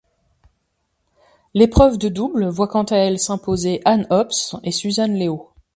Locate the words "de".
1.99-2.09